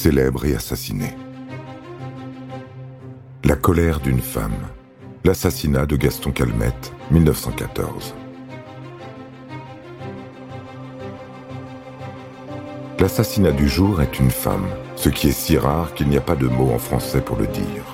[0.00, 1.14] célèbre et assassiné.
[3.44, 4.56] La colère d'une femme.
[5.24, 8.14] L'assassinat de Gaston Calmette, 1914.
[12.98, 16.36] L'assassinat du jour est une femme, ce qui est si rare qu'il n'y a pas
[16.36, 17.84] de mot en français pour le dire.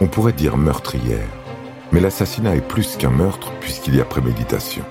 [0.00, 1.30] On pourrait dire meurtrière,
[1.92, 4.84] mais l'assassinat est plus qu'un meurtre puisqu'il y a préméditation.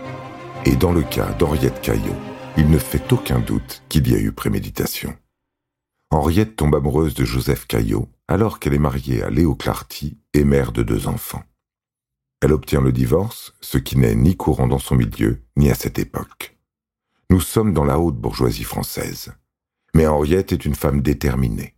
[0.63, 2.15] Et dans le cas d'Henriette Caillot,
[2.55, 5.13] il ne fait aucun doute qu'il y a eu préméditation.
[6.15, 10.71] Henriette tombe amoureuse de Joseph Caillot alors qu'elle est mariée à Léo Clarty et mère
[10.71, 11.43] de deux enfants.
[12.41, 15.99] Elle obtient le divorce, ce qui n'est ni courant dans son milieu, ni à cette
[15.99, 16.57] époque.
[17.29, 19.33] Nous sommes dans la haute bourgeoisie française.
[19.93, 21.75] Mais Henriette est une femme déterminée.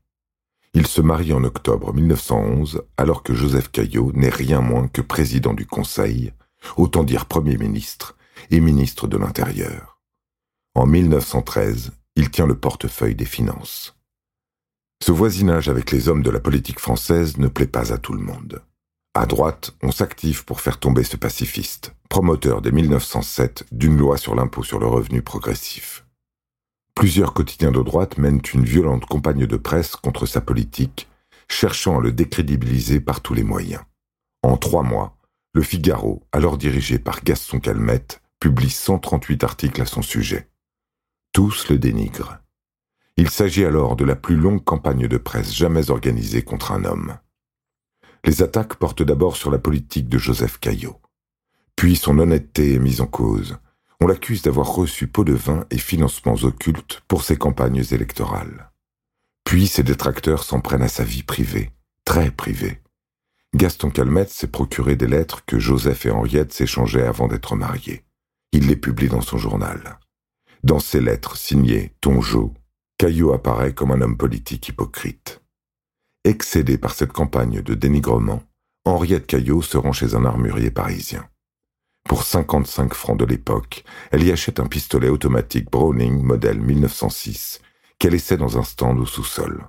[0.75, 5.55] Il se marie en octobre 1911 alors que Joseph Caillot n'est rien moins que président
[5.55, 6.31] du Conseil,
[6.75, 8.15] autant dire Premier ministre,
[8.51, 9.99] et ministre de l'Intérieur.
[10.75, 13.96] En 1913, il tient le portefeuille des Finances.
[15.03, 18.21] Ce voisinage avec les hommes de la politique française ne plaît pas à tout le
[18.21, 18.61] monde.
[19.13, 24.35] À droite, on s'active pour faire tomber ce pacifiste, promoteur dès 1907 d'une loi sur
[24.35, 26.05] l'impôt sur le revenu progressif.
[26.93, 31.07] Plusieurs quotidiens de droite mènent une violente campagne de presse contre sa politique,
[31.47, 33.83] cherchant à le décrédibiliser par tous les moyens.
[34.43, 35.15] En trois mois,
[35.53, 40.47] le Figaro, alors dirigé par Gaston Calmette, publie 138 articles à son sujet.
[41.33, 42.37] Tous le dénigrent.
[43.17, 47.17] Il s'agit alors de la plus longue campagne de presse jamais organisée contre un homme.
[48.23, 51.01] Les attaques portent d'abord sur la politique de Joseph Caillot.
[51.75, 53.57] Puis son honnêteté est mise en cause.
[53.99, 58.71] On l'accuse d'avoir reçu pot de vin et financements occultes pour ses campagnes électorales.
[59.43, 61.71] Puis ses détracteurs s'en prennent à sa vie privée,
[62.05, 62.81] très privée.
[63.55, 68.03] Gaston Calmette s'est procuré des lettres que Joseph et Henriette s'échangeaient avant d'être mariés.
[68.51, 69.99] Il les publie dans son journal.
[70.63, 72.53] Dans ces lettres signées Tongeau,
[72.99, 75.43] Caillot apparaît comme un homme politique hypocrite.
[76.23, 78.41] Excédé par cette campagne de dénigrement,
[78.85, 81.29] Henriette Caillot se rend chez un armurier parisien.
[82.09, 87.61] Pour 55 francs de l'époque, elle y achète un pistolet automatique Browning modèle 1906
[87.99, 89.67] qu'elle essaie dans un stand au sous-sol.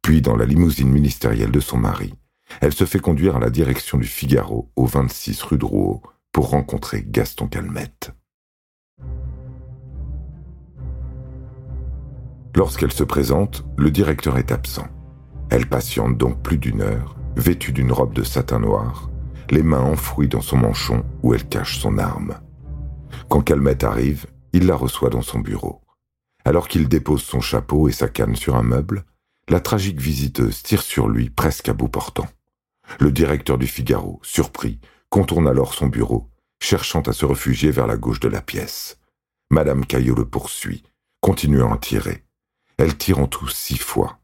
[0.00, 2.14] Puis, dans la limousine ministérielle de son mari,
[2.62, 6.02] elle se fait conduire à la direction du Figaro au 26 rue de Rouault
[6.32, 8.12] pour rencontrer Gaston Calmette.
[12.54, 14.88] Lorsqu'elle se présente, le directeur est absent.
[15.50, 19.10] Elle patiente donc plus d'une heure, vêtue d'une robe de satin noir,
[19.50, 22.38] les mains enfouies dans son manchon où elle cache son arme.
[23.28, 25.82] Quand Calmette arrive, il la reçoit dans son bureau.
[26.44, 29.04] Alors qu'il dépose son chapeau et sa canne sur un meuble,
[29.48, 32.28] la tragique visiteuse tire sur lui presque à bout portant.
[33.00, 34.80] Le directeur du Figaro, surpris,
[35.10, 36.30] contourne alors son bureau,
[36.60, 38.98] cherchant à se réfugier vers la gauche de la pièce.
[39.50, 40.82] Madame Caillot le poursuit,
[41.20, 42.24] continuant à tirer.
[42.78, 44.20] Elle tire en tout six fois.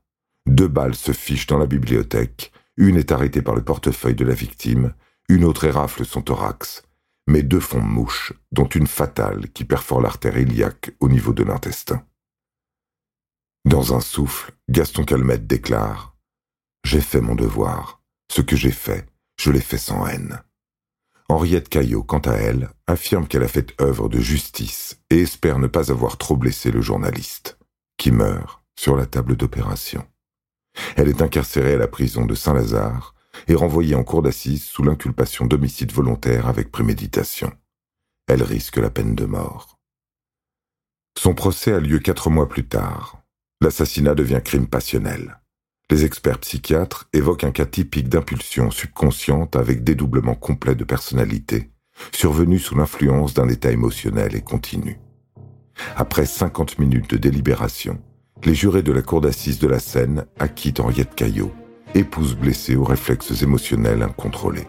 [0.46, 4.34] Deux balles se fichent dans la bibliothèque, une est arrêtée par le portefeuille de la
[4.34, 4.94] victime,
[5.28, 6.82] une autre érafle son thorax,
[7.26, 12.06] mais deux font mouche, dont une fatale qui perfore l'artère iliaque au niveau de l'intestin.
[13.64, 16.16] Dans un souffle, Gaston Calmette déclare
[16.84, 18.02] J'ai fait mon devoir.
[18.30, 19.08] Ce que j'ai fait,
[19.40, 20.40] je l'ai fait sans haine.
[21.28, 25.66] Henriette Caillot, quant à elle, affirme qu'elle a fait œuvre de justice et espère ne
[25.66, 27.58] pas avoir trop blessé le journaliste
[28.10, 30.04] meurt sur la table d'opération.
[30.96, 33.14] Elle est incarcérée à la prison de Saint-Lazare
[33.48, 37.52] et renvoyée en cour d'assises sous l'inculpation d'homicide volontaire avec préméditation.
[38.26, 39.78] Elle risque la peine de mort.
[41.18, 43.22] Son procès a lieu quatre mois plus tard.
[43.60, 45.40] L'assassinat devient crime passionnel.
[45.90, 51.70] Les experts psychiatres évoquent un cas typique d'impulsion subconsciente avec dédoublement complet de personnalité,
[52.12, 54.98] survenu sous l'influence d'un état émotionnel et continu.
[55.96, 58.00] Après 50 minutes de délibération,
[58.44, 61.52] les jurés de la cour d'assises de la Seine acquittent Henriette Caillot,
[61.94, 64.66] épouse blessée aux réflexes émotionnels incontrôlés.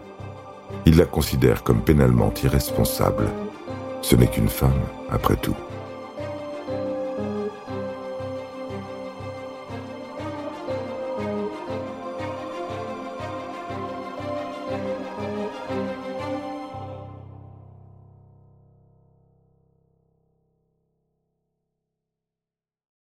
[0.86, 3.24] Ils la considèrent comme pénalement irresponsable.
[4.02, 5.56] Ce n'est qu'une femme, après tout.